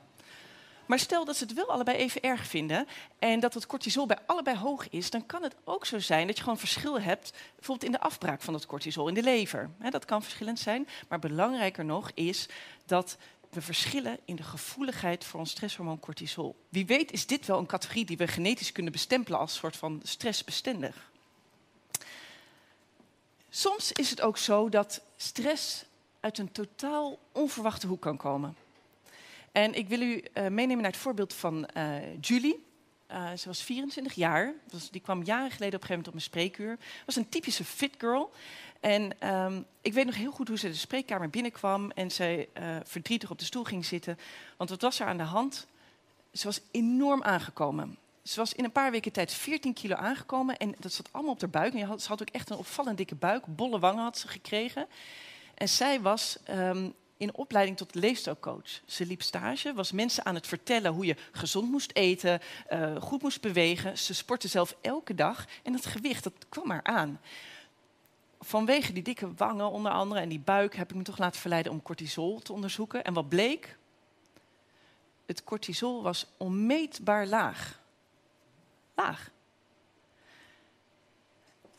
Maar 0.91 0.99
stel 0.99 1.25
dat 1.25 1.37
ze 1.37 1.45
het 1.45 1.53
wel 1.53 1.71
allebei 1.71 1.97
even 1.97 2.23
erg 2.23 2.47
vinden 2.47 2.87
en 3.19 3.41
dat 3.41 3.55
het 3.55 3.67
cortisol 3.67 4.07
bij 4.07 4.19
allebei 4.27 4.57
hoog 4.57 4.89
is, 4.89 5.11
dan 5.11 5.27
kan 5.27 5.43
het 5.43 5.55
ook 5.65 5.87
zo 5.87 5.99
zijn 5.99 6.27
dat 6.27 6.37
je 6.37 6.43
gewoon 6.43 6.59
verschil 6.59 7.01
hebt, 7.01 7.33
bijvoorbeeld 7.55 7.87
in 7.87 7.93
de 7.93 8.01
afbraak 8.01 8.43
van 8.43 8.55
het 8.55 8.67
cortisol 8.67 9.09
in 9.09 9.15
de 9.15 9.23
lever. 9.23 9.71
dat 9.91 10.05
kan 10.05 10.23
verschillend 10.23 10.59
zijn, 10.59 10.89
maar 11.09 11.19
belangrijker 11.19 11.85
nog 11.85 12.11
is 12.15 12.49
dat 12.87 13.17
we 13.51 13.63
verschillen 13.63 14.19
in 14.25 14.37
de 14.37 14.43
gevoeligheid 14.43 15.25
voor 15.25 15.41
ons 15.41 15.51
stresshormoon 15.51 16.01
cortisol. 16.01 16.57
Wie 16.69 16.87
weet 16.87 17.13
is 17.13 17.27
dit 17.27 17.47
wel 17.47 17.59
een 17.59 17.67
categorie 17.67 18.05
die 18.05 18.17
we 18.17 18.27
genetisch 18.27 18.73
kunnen 18.73 18.93
bestempelen 18.93 19.39
als 19.39 19.55
soort 19.55 19.77
van 19.77 20.01
stressbestendig. 20.05 21.11
Soms 23.51 23.93
is 23.93 24.11
het 24.11 24.21
ook 24.21 24.39
zo 24.39 24.69
dat 24.69 25.01
stress 25.17 25.85
uit 26.21 26.39
een 26.39 26.53
totaal 26.53 27.19
onverwachte 27.33 27.87
hoek 27.87 28.01
kan 28.01 28.17
komen. 28.17 28.57
En 29.53 29.75
ik 29.75 29.89
wil 29.89 30.01
u 30.01 30.13
uh, 30.15 30.23
meenemen 30.35 30.77
naar 30.77 30.91
het 30.91 31.01
voorbeeld 31.01 31.35
van 31.35 31.69
uh, 31.77 31.95
Julie. 32.21 32.69
Uh, 33.11 33.31
ze 33.33 33.47
was 33.47 33.63
24 33.63 34.13
jaar. 34.13 34.55
die 34.91 35.01
kwam 35.01 35.23
jaren 35.23 35.51
geleden 35.51 35.75
op 35.75 35.81
een 35.83 35.89
gegeven 35.89 35.89
moment 35.89 36.07
op 36.07 36.13
mijn 36.13 36.25
spreekuur. 36.25 36.79
was 37.07 37.17
een 37.17 37.29
typische 37.29 37.65
fit 37.65 37.95
girl. 37.99 38.33
En 38.81 39.29
um, 39.35 39.67
ik 39.81 39.93
weet 39.93 40.07
nog 40.07 40.15
heel 40.15 40.33
goed 40.33 40.49
hoe 40.49 40.59
ze 40.59 40.69
de 40.69 40.75
spreekkamer 40.75 41.31
binnenkwam 41.31 41.91
en 41.91 42.11
zij 42.11 42.49
verdrietig 42.85 43.31
op 43.31 43.39
de 43.39 43.45
stoel 43.45 43.65
ging 43.65 43.85
zitten. 43.85 44.19
Want 44.57 44.71
wat 44.71 44.81
was 44.81 45.01
er 45.01 45.07
aan 45.07 45.17
de 45.17 45.23
hand? 45.23 45.67
Ze 46.33 46.47
was 46.47 46.61
enorm 46.71 47.23
aangekomen. 47.23 47.99
Ze 48.23 48.37
was 48.37 48.53
in 48.53 48.65
een 48.65 48.73
paar 48.73 48.91
weken 48.91 49.13
tijd 49.13 49.33
14 49.33 49.73
kilo 49.73 49.95
aangekomen 49.95 50.57
en 50.57 50.75
dat 50.79 50.93
zat 50.93 51.09
allemaal 51.11 51.33
op 51.33 51.41
haar 51.41 51.51
buik. 51.51 51.73
Ze 51.73 52.09
had 52.09 52.23
ook 52.23 52.31
echt 52.31 52.51
een 52.51 52.57
opvallend 52.57 52.97
dikke 52.97 53.15
buik, 53.15 53.45
bolle 53.47 53.79
wangen 53.79 54.03
had 54.03 54.19
ze 54.19 54.29
gekregen. 54.29 54.87
En 55.55 55.69
zij 55.69 56.01
was 56.01 56.39
um, 56.51 56.95
in 57.21 57.35
opleiding 57.35 57.77
tot 57.77 57.95
leefstijlcoach. 57.95 58.81
Ze 58.85 59.07
liep 59.07 59.23
stage, 59.23 59.75
was 59.75 59.93
mensen 59.93 60.25
aan 60.25 60.35
het 60.35 60.47
vertellen 60.47 60.93
hoe 60.93 61.05
je 61.05 61.17
gezond 61.33 61.71
moest 61.71 61.91
eten, 61.95 62.41
uh, 62.73 62.97
goed 62.97 63.23
moest 63.23 63.41
bewegen. 63.41 63.99
Ze 63.99 64.15
sportte 64.15 64.49
zelf 64.49 64.77
elke 64.81 65.15
dag 65.15 65.47
en 65.63 65.73
dat 65.73 65.87
gewicht 65.87 66.25
dat 66.25 66.33
kwam 66.49 66.67
maar 66.67 66.83
aan. 66.83 67.21
Vanwege 68.41 68.93
die 68.93 69.03
dikke 69.03 69.35
wangen 69.35 69.71
onder 69.71 69.93
andere 69.93 70.21
en 70.21 70.29
die 70.29 70.41
buik 70.41 70.75
heb 70.75 70.91
ik 70.91 70.97
me 70.97 71.03
toch 71.03 71.19
laten 71.19 71.41
verleiden 71.41 71.73
om 71.73 71.83
cortisol 71.83 72.39
te 72.39 72.53
onderzoeken. 72.53 73.05
En 73.05 73.15
wat 73.15 73.29
bleek? 73.29 73.79
Het 75.27 75.45
cortisol 75.45 76.03
was 76.03 76.27
onmeetbaar 76.37 77.27
laag. 77.27 77.81
Laag. 78.95 79.31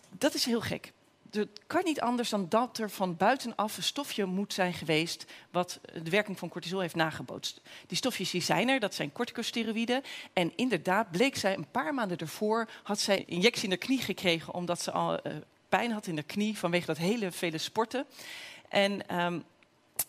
Dat 0.10 0.34
is 0.34 0.46
heel 0.46 0.62
gek 0.62 0.94
het 1.32 1.60
kan 1.68 1.84
niet 1.84 2.02
anders 2.02 2.30
dan 2.30 2.50
dat 2.50 2.78
er 2.78 2.90
van 2.90 3.18
buitenaf 3.18 3.78
een 3.78 3.84
stofje 3.84 4.26
moet 4.26 4.54
zijn 4.54 4.74
geweest 4.74 5.26
wat 5.52 5.80
de 6.04 6.10
werking 6.10 6.40
van 6.40 6.50
cortisol 6.50 6.80
heeft 6.80 6.96
nagebootst. 6.96 7.62
Die 7.88 7.98
stofjes 7.98 8.32
die 8.32 8.42
zijn 8.42 8.70
er, 8.70 8.80
dat 8.80 8.94
zijn 8.94 9.12
corticosteroïden. 9.12 10.02
En 10.34 10.52
inderdaad 10.56 11.12
bleek 11.12 11.36
zij 11.36 11.56
een 11.56 11.72
paar 11.72 11.94
maanden 11.94 12.18
ervoor, 12.18 12.70
had 12.84 13.00
zij 13.00 13.18
een 13.18 13.28
injectie 13.28 13.64
in 13.64 13.70
de 13.70 13.78
knie 13.78 14.02
gekregen 14.02 14.54
omdat 14.54 14.82
ze 14.82 14.92
al 14.92 15.28
uh, 15.28 15.34
pijn 15.70 15.92
had 15.92 16.08
in 16.08 16.16
de 16.16 16.24
knie 16.24 16.58
vanwege 16.58 16.86
dat 16.86 16.98
hele 16.98 17.32
vele 17.32 17.58
sporten. 17.58 18.06
En 18.70 19.22
um, 19.22 19.44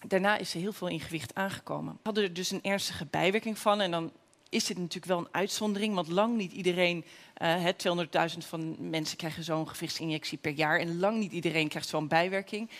daarna 0.07 0.37
is 0.37 0.51
ze 0.51 0.59
heel 0.59 0.73
veel 0.73 0.89
in 0.89 1.01
gewicht 1.01 1.35
aangekomen. 1.35 1.99
Hadden 2.03 2.25
er 2.25 2.35
dus 2.35 2.51
een 2.51 2.63
ernstige 2.63 3.07
bijwerking 3.07 3.59
van 3.59 3.81
en 3.81 3.91
dan 3.91 4.13
is 4.53 4.65
dit 4.65 4.79
natuurlijk 4.79 5.07
wel 5.07 5.19
een 5.19 5.35
uitzondering, 5.35 5.95
want 5.95 6.09
lang 6.09 6.37
niet 6.37 6.53
iedereen, 6.53 7.05
uh, 7.43 7.69
eh, 7.69 7.75
200.000 7.77 8.47
van 8.47 8.91
mensen 8.91 9.17
krijgen 9.17 9.45
zo'n 9.45 9.69
gewichtsinjectie 9.69 10.39
per 10.39 10.53
jaar 10.53 10.79
en 10.79 10.99
lang 10.99 11.19
niet 11.19 11.33
iedereen 11.33 11.69
krijgt 11.69 11.89
zo'n 11.89 12.09
bijwerking. 12.09 12.71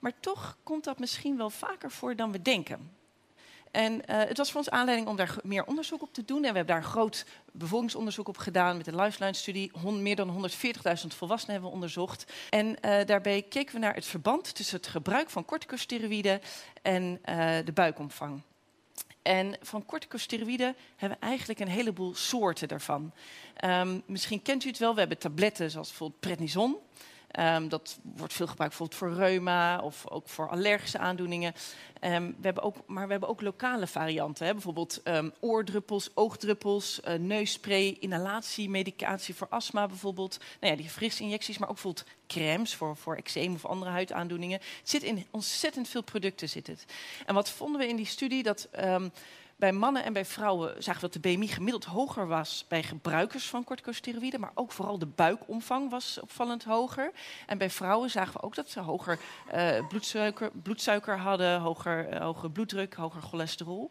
Maar 0.00 0.12
toch 0.20 0.56
komt 0.62 0.84
dat 0.84 0.98
misschien 0.98 1.36
wel 1.36 1.50
vaker 1.50 1.90
voor 1.90 2.16
dan 2.16 2.32
we 2.32 2.42
denken. 2.42 2.96
En 3.70 3.92
uh, 3.92 4.00
het 4.06 4.36
was 4.36 4.50
voor 4.50 4.60
ons 4.60 4.70
aanleiding 4.70 5.08
om 5.08 5.16
daar 5.16 5.36
meer 5.42 5.64
onderzoek 5.64 6.02
op 6.02 6.12
te 6.12 6.24
doen. 6.24 6.36
En 6.36 6.50
we 6.50 6.56
hebben 6.56 6.66
daar 6.66 6.76
een 6.76 6.90
groot 6.90 7.26
bevolkingsonderzoek 7.52 8.28
op 8.28 8.36
gedaan 8.36 8.76
met 8.76 8.86
een 8.86 9.00
lifeline-studie. 9.00 9.72
Meer 9.90 10.16
dan 10.16 10.50
140.000 10.50 11.06
volwassenen 11.06 11.52
hebben 11.52 11.68
we 11.68 11.74
onderzocht. 11.74 12.32
En 12.50 12.66
uh, 12.66 13.04
daarbij 13.04 13.42
keken 13.42 13.74
we 13.74 13.80
naar 13.80 13.94
het 13.94 14.06
verband 14.06 14.54
tussen 14.54 14.76
het 14.76 14.86
gebruik 14.86 15.30
van 15.30 15.44
corticosteroïden 15.44 16.40
en 16.82 17.20
de 17.64 17.72
buikomvang. 17.74 18.42
En 19.28 19.56
van 19.62 19.84
corticosteroïden 19.84 20.76
hebben 20.96 21.18
we 21.20 21.26
eigenlijk 21.26 21.60
een 21.60 21.68
heleboel 21.68 22.14
soorten 22.14 22.68
daarvan. 22.68 23.12
Um, 23.64 24.02
misschien 24.06 24.42
kent 24.42 24.64
u 24.64 24.68
het 24.68 24.78
wel, 24.78 24.92
we 24.92 24.98
hebben 24.98 25.18
tabletten 25.18 25.70
zoals 25.70 25.88
bijvoorbeeld 25.88 26.20
prednison. 26.20 26.76
Um, 27.38 27.68
dat 27.68 27.98
wordt 28.02 28.32
veel 28.32 28.46
gebruikt 28.46 28.78
bijvoorbeeld 28.78 28.98
voor 28.98 29.24
reuma 29.24 29.80
of 29.80 30.10
ook 30.10 30.28
voor 30.28 30.48
allergische 30.48 30.98
aandoeningen. 30.98 31.54
Um, 32.00 32.26
we 32.26 32.44
hebben 32.44 32.62
ook, 32.62 32.76
maar 32.86 33.04
we 33.04 33.10
hebben 33.10 33.28
ook 33.28 33.40
lokale 33.40 33.86
varianten. 33.86 34.46
Hè? 34.46 34.52
Bijvoorbeeld 34.52 35.00
um, 35.04 35.32
oordruppels, 35.40 36.10
oogdruppels, 36.14 37.00
uh, 37.08 37.14
neusspray, 37.14 37.96
inhalatie, 38.00 38.70
medicatie 38.70 39.34
voor 39.34 39.46
astma 39.50 39.86
bijvoorbeeld. 39.86 40.38
Nou 40.60 40.72
ja, 40.72 40.78
die 40.78 40.90
frissinjecties, 40.90 41.58
maar 41.58 41.68
ook 41.68 41.74
bijvoorbeeld 41.74 42.06
crèmes 42.26 42.74
voor, 42.74 42.96
voor 42.96 43.16
eczeem 43.16 43.54
of 43.54 43.64
andere 43.64 43.90
huidaandoeningen. 43.90 44.58
Het 44.58 44.90
zit 44.90 45.02
in 45.02 45.26
ontzettend 45.30 45.88
veel 45.88 46.02
producten. 46.02 46.48
Zit 46.48 46.66
het. 46.66 46.84
En 47.26 47.34
wat 47.34 47.50
vonden 47.50 47.80
we 47.80 47.88
in 47.88 47.96
die 47.96 48.06
studie? 48.06 48.42
Dat 48.42 48.68
bij 49.58 49.72
mannen 49.72 50.04
en 50.04 50.12
bij 50.12 50.24
vrouwen 50.24 50.82
zagen 50.82 51.00
we 51.00 51.10
dat 51.10 51.22
de 51.22 51.28
BMI 51.28 51.48
gemiddeld 51.48 51.84
hoger 51.84 52.26
was 52.26 52.64
bij 52.68 52.82
gebruikers 52.82 53.46
van 53.46 53.64
corticosteroïden, 53.64 54.40
maar 54.40 54.50
ook 54.54 54.72
vooral 54.72 54.98
de 54.98 55.06
buikomvang 55.06 55.90
was 55.90 56.20
opvallend 56.20 56.64
hoger. 56.64 57.12
En 57.46 57.58
bij 57.58 57.70
vrouwen 57.70 58.10
zagen 58.10 58.32
we 58.32 58.42
ook 58.42 58.54
dat 58.54 58.70
ze 58.70 58.80
hoger 58.80 59.18
uh, 59.54 59.86
bloedsuiker, 59.88 60.50
bloedsuiker 60.62 61.18
hadden, 61.18 61.60
hoger, 61.60 62.12
uh, 62.12 62.44
bloeddruk, 62.52 62.94
hoger 62.94 63.22
cholesterol. 63.22 63.90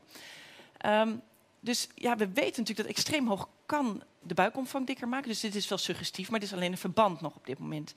Um, 0.86 1.22
dus 1.60 1.88
ja, 1.96 2.16
we 2.16 2.28
weten 2.28 2.60
natuurlijk 2.62 2.88
dat 2.88 2.98
extreem 2.98 3.28
hoog 3.28 3.50
kan 3.66 4.04
de 4.22 4.34
buikomvang 4.34 4.88
dikker 4.88 5.08
maken. 5.08 5.30
Dus 5.30 5.40
dit 5.40 5.56
is 5.56 5.68
wel 5.68 5.78
suggestief, 5.78 6.30
maar 6.30 6.40
dit 6.40 6.50
is 6.50 6.56
alleen 6.56 6.72
een 6.72 6.78
verband 6.78 7.22
nog 7.22 7.36
op 7.36 7.46
dit 7.46 7.60
moment. 7.60 7.94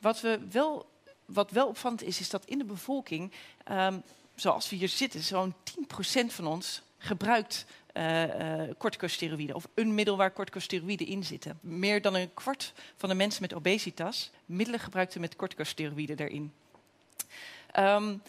Wat, 0.00 0.20
we 0.20 0.40
wel, 0.50 0.90
wat 1.24 1.50
wel 1.50 1.68
opvallend 1.68 2.02
is, 2.02 2.20
is 2.20 2.30
dat 2.30 2.44
in 2.44 2.58
de 2.58 2.64
bevolking, 2.64 3.32
um, 3.70 4.02
zoals 4.34 4.70
we 4.70 4.76
hier 4.76 4.88
zitten, 4.88 5.20
zo'n 5.20 5.54
10% 5.54 6.26
van 6.26 6.46
ons 6.46 6.82
gebruikt 7.02 7.66
uh, 7.94 9.54
of 9.54 9.68
een 9.74 9.94
middel 9.94 10.16
waar 10.16 10.32
corticosteroïden 10.32 11.06
in 11.06 11.24
zitten. 11.24 11.58
Meer 11.60 12.02
dan 12.02 12.14
een 12.14 12.34
kwart 12.34 12.72
van 12.96 13.08
de 13.08 13.14
mensen 13.14 13.42
met 13.42 13.54
obesitas 13.54 14.30
middelen 14.46 14.80
gebruikten 14.80 15.20
met 15.20 15.36
corticosteroïden 15.36 16.18
erin. 16.18 16.52
Um, 17.78 18.22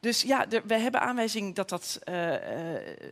dus 0.00 0.22
ja, 0.22 0.46
we 0.64 0.74
hebben 0.74 1.00
aanwijzing 1.00 1.54
dat 1.54 1.68
dat 1.68 1.98
uh, 2.08 2.32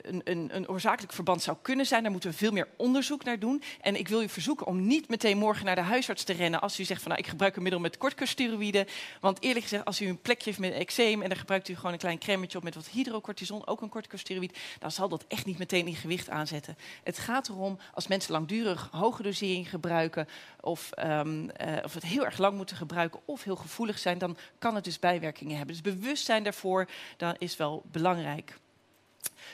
een, 0.03 0.21
een, 0.25 0.49
een, 0.53 0.69
oorzakelijk 0.69 1.13
verband 1.13 1.43
zou 1.43 1.57
kunnen 1.63 1.87
zijn. 1.87 2.03
Daar 2.03 2.11
moeten 2.11 2.31
we 2.31 2.37
veel 2.37 2.53
meer 2.53 2.69
onderzoek 2.77 3.25
naar 3.25 3.39
doen. 3.39 3.63
En 3.81 3.99
ik 3.99 4.09
wil 4.09 4.23
u 4.23 4.29
verzoeken 4.29 4.67
om 4.67 4.87
niet 4.87 5.09
meteen 5.09 5.39
morgen 5.39 5.65
naar 5.65 5.75
de 5.75 5.81
huisarts 5.81 6.25
te 6.25 6.33
rennen 6.33 6.61
als 6.61 6.81
u 6.81 6.85
zegt 6.85 7.03
van 7.03 7.11
nou, 7.11 7.23
ik 7.23 7.29
gebruik 7.29 7.57
een 7.57 7.63
middel 7.63 7.81
met 7.81 7.97
corticosteroïden. 7.97 8.87
Want 9.21 9.43
eerlijk 9.43 9.63
gezegd, 9.63 9.85
als 9.85 10.01
u 10.01 10.07
een 10.07 10.21
plekje 10.21 10.45
heeft 10.45 10.59
met 10.59 10.73
eczeem 10.73 11.23
en 11.23 11.29
dan 11.29 11.39
gebruikt 11.39 11.69
u 11.69 11.77
gewoon 11.77 11.93
een 11.93 11.99
klein 11.99 12.19
crèmetje 12.19 12.59
op 12.59 12.65
met 12.65 12.75
wat 12.75 12.89
hydrocortison, 12.89 13.67
ook 13.67 13.81
een 13.81 13.89
corticosteroïd, 13.89 14.59
dan 14.79 14.91
zal 14.91 15.09
dat 15.09 15.25
echt 15.29 15.47
niet 15.47 15.59
meteen 15.59 15.87
in 15.87 15.97
gewicht 15.97 16.31
aanzetten. 16.31 16.77
Het 17.03 17.19
gaat 17.19 17.49
erom 17.49 17.79
als 17.95 18.07
mensen 18.07 18.33
langdurig 18.33 18.89
hoge 18.93 19.23
dosering 19.23 19.71
gebruiken 19.71 20.29
of, 20.61 20.91
um, 20.99 21.43
uh, 21.43 21.77
of 21.85 21.95
het 21.95 22.03
heel 22.03 22.25
erg 22.25 22.39
lang 22.39 22.57
moeten 22.57 22.77
gebruiken 22.77 23.21
of 23.25 23.45
heel 23.45 23.57
gevoelig 23.57 23.99
zijn, 23.99 24.19
dan 24.19 24.37
kan 24.59 24.75
het 24.75 24.85
dus 24.85 24.99
bijwerkingen 24.99 25.57
hebben. 25.57 25.75
Dus 25.83 25.95
bewustzijn 25.95 26.43
daarvoor 26.43 26.78
dat 27.17 27.37
is 27.39 27.57
wel 27.57 27.83
belangrijk. 27.93 28.59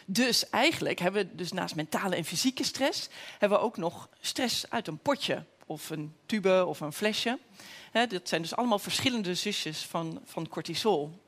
Dus 0.06 0.50
eigenlijk 0.50 0.98
hebben 0.98 1.22
we 1.22 1.34
dus 1.34 1.52
naast 1.52 1.74
mentale 1.74 2.16
en 2.16 2.24
fysieke 2.24 2.64
stress, 2.64 3.08
hebben 3.38 3.58
we 3.58 3.64
ook 3.64 3.76
nog 3.76 4.08
stress 4.20 4.70
uit 4.70 4.86
een 4.86 4.98
potje 4.98 5.44
of 5.66 5.90
een 5.90 6.14
tube 6.26 6.64
of 6.66 6.80
een 6.80 6.92
flesje. 6.92 7.38
dat 7.92 8.28
zijn 8.28 8.42
dus 8.42 8.56
allemaal 8.56 8.78
verschillende 8.78 9.34
zusjes 9.34 9.84
van, 9.84 10.20
van 10.24 10.48
cortisol. 10.48 11.22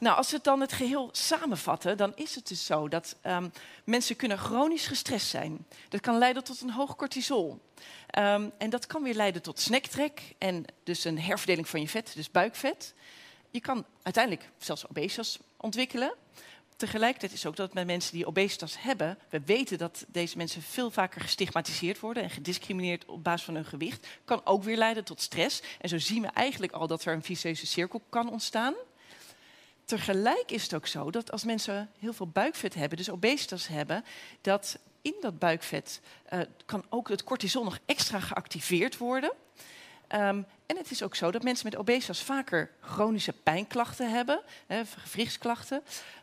Nou, 0.00 0.16
als 0.16 0.30
we 0.30 0.38
dan 0.42 0.60
het 0.60 0.72
geheel 0.72 1.08
samenvatten, 1.12 1.96
dan 1.96 2.12
is 2.14 2.34
het 2.34 2.48
dus 2.48 2.66
zo 2.66 2.88
dat 2.88 3.16
um, 3.26 3.52
mensen 3.84 4.16
kunnen 4.16 4.38
chronisch 4.38 4.86
gestrest 4.86 5.26
zijn. 5.26 5.66
Dat 5.88 6.00
kan 6.00 6.18
leiden 6.18 6.44
tot 6.44 6.60
een 6.60 6.70
hoog 6.70 6.96
cortisol. 6.96 7.60
Um, 8.18 8.52
en 8.58 8.70
dat 8.70 8.86
kan 8.86 9.02
weer 9.02 9.14
leiden 9.14 9.42
tot 9.42 9.60
snacktrek 9.60 10.34
en 10.38 10.64
dus 10.82 11.04
een 11.04 11.20
herverdeling 11.20 11.68
van 11.68 11.80
je 11.80 11.88
vet, 11.88 12.12
dus 12.14 12.30
buikvet. 12.30 12.94
Je 13.54 13.60
kan 13.60 13.84
uiteindelijk 14.02 14.50
zelfs 14.58 14.88
obesitas 14.88 15.38
ontwikkelen. 15.56 16.14
Tegelijkertijd 16.76 17.32
is 17.32 17.46
ook 17.46 17.56
dat 17.56 17.74
met 17.74 17.86
mensen 17.86 18.12
die 18.12 18.26
obesitas 18.26 18.82
hebben, 18.82 19.18
we 19.28 19.40
weten 19.44 19.78
dat 19.78 20.04
deze 20.08 20.36
mensen 20.36 20.62
veel 20.62 20.90
vaker 20.90 21.20
gestigmatiseerd 21.20 22.00
worden 22.00 22.22
en 22.22 22.30
gediscrimineerd 22.30 23.04
op 23.04 23.24
basis 23.24 23.44
van 23.44 23.54
hun 23.54 23.64
gewicht, 23.64 24.06
kan 24.24 24.40
ook 24.44 24.62
weer 24.62 24.76
leiden 24.76 25.04
tot 25.04 25.20
stress. 25.20 25.62
En 25.80 25.88
zo 25.88 25.98
zien 25.98 26.22
we 26.22 26.28
eigenlijk 26.28 26.72
al 26.72 26.86
dat 26.86 27.04
er 27.04 27.14
een 27.14 27.22
vicieuze 27.22 27.66
cirkel 27.66 28.02
kan 28.08 28.30
ontstaan. 28.30 28.74
Tegelijk 29.84 30.50
is 30.50 30.62
het 30.62 30.74
ook 30.74 30.86
zo 30.86 31.10
dat 31.10 31.32
als 31.32 31.44
mensen 31.44 31.90
heel 31.98 32.12
veel 32.12 32.28
buikvet 32.28 32.74
hebben, 32.74 32.98
dus 32.98 33.10
obesitas 33.10 33.66
hebben, 33.66 34.04
dat 34.40 34.78
in 35.02 35.14
dat 35.20 35.38
buikvet 35.38 36.00
uh, 36.32 36.40
kan 36.66 36.84
ook 36.88 37.08
het 37.08 37.24
cortisol 37.24 37.64
nog 37.64 37.78
extra 37.86 38.20
geactiveerd 38.20 38.98
worden. 38.98 39.32
Um, 40.14 40.46
en 40.66 40.76
het 40.76 40.90
is 40.90 41.02
ook 41.02 41.14
zo 41.14 41.30
dat 41.30 41.42
mensen 41.42 41.68
met 41.70 41.78
obesitas 41.78 42.22
vaker 42.22 42.70
chronische 42.80 43.32
pijnklachten 43.32 44.10
hebben, 44.10 44.40
hè, 44.66 44.82
gewrichtsklachten, 44.84 45.82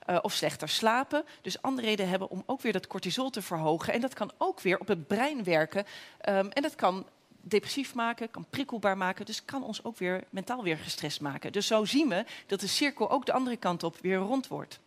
uh, 0.10 0.18
of 0.22 0.34
slechter 0.34 0.70
slapen. 0.70 1.26
Dus 1.42 1.62
andere 1.62 1.88
reden 1.88 2.10
hebben 2.10 2.30
om 2.30 2.44
ook 2.46 2.62
weer 2.62 2.74
dat 2.74 2.88
cortisol 2.88 3.30
te 3.30 3.42
verhogen. 3.42 3.94
En 3.94 4.02
dat 4.02 4.14
kan 4.14 4.32
ook 4.38 4.62
weer 4.62 4.80
op 4.80 4.88
het 4.88 5.08
brein 5.08 5.44
werken. 5.44 5.86
Um, 6.30 6.52
en 6.52 6.62
dat 6.62 6.76
kan 6.76 7.06
depressief 7.42 7.94
maken, 7.94 8.32
kan 8.32 8.46
prikkelbaar 8.50 8.98
maken. 8.98 9.26
Dus 9.26 9.46
kan 9.46 9.64
ons 9.64 9.84
ook 9.84 9.98
weer 9.98 10.24
mentaal 10.30 10.64
weer 10.64 10.78
gestrest 10.78 11.22
maken. 11.22 11.52
Dus 11.52 11.68
zo 11.68 11.86
zien 11.86 12.10
we 12.10 12.26
dat 12.48 12.60
de 12.60 12.68
cirkel 12.68 13.10
ook 13.12 13.26
de 13.26 13.34
andere 13.34 13.58
kant 13.58 13.84
op 13.84 13.98
weer 14.02 14.18
rond 14.18 14.48
wordt. 14.48 14.80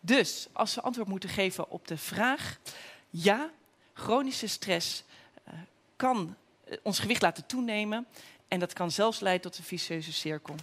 Dus 0.00 0.48
als 0.52 0.74
we 0.74 0.80
antwoord 0.80 1.08
moeten 1.08 1.28
geven 1.28 1.70
op 1.70 1.88
de 1.88 1.96
vraag: 1.96 2.58
ja, 3.10 3.50
chronische 3.92 4.46
stress 4.46 5.04
uh, 5.48 5.54
kan 5.96 6.36
uh, 6.68 6.76
ons 6.82 6.98
gewicht 6.98 7.22
laten 7.22 7.46
toenemen. 7.46 8.06
En 8.48 8.58
dat 8.58 8.72
kan 8.72 8.90
zelfs 8.90 9.20
leiden 9.20 9.50
tot 9.50 9.58
een 9.58 9.64
vicieuze 9.64 10.12
cirkel. 10.12 10.54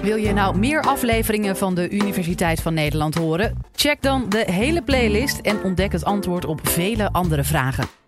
Wil 0.00 0.16
je 0.16 0.32
nou 0.32 0.58
meer 0.58 0.82
afleveringen 0.82 1.56
van 1.56 1.74
de 1.74 1.90
Universiteit 1.90 2.60
van 2.60 2.74
Nederland 2.74 3.14
horen? 3.14 3.62
Check 3.74 4.02
dan 4.02 4.28
de 4.28 4.52
hele 4.52 4.82
playlist 4.82 5.38
en 5.40 5.62
ontdek 5.62 5.92
het 5.92 6.04
antwoord 6.04 6.44
op 6.44 6.68
vele 6.68 7.12
andere 7.12 7.44
vragen. 7.44 8.05